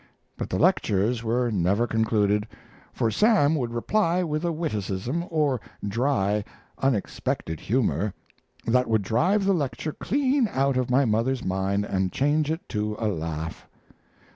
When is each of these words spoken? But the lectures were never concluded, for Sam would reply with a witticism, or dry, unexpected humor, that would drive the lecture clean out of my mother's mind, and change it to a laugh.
But 0.35 0.49
the 0.49 0.57
lectures 0.57 1.23
were 1.23 1.51
never 1.51 1.85
concluded, 1.85 2.47
for 2.91 3.11
Sam 3.11 3.53
would 3.53 3.71
reply 3.71 4.23
with 4.23 4.43
a 4.43 4.51
witticism, 4.51 5.25
or 5.29 5.61
dry, 5.87 6.43
unexpected 6.79 7.59
humor, 7.59 8.11
that 8.65 8.89
would 8.89 9.03
drive 9.03 9.45
the 9.45 9.53
lecture 9.53 9.93
clean 9.93 10.47
out 10.51 10.75
of 10.75 10.89
my 10.89 11.05
mother's 11.05 11.43
mind, 11.45 11.85
and 11.85 12.11
change 12.11 12.49
it 12.49 12.67
to 12.69 12.95
a 12.97 13.07
laugh. 13.09 13.67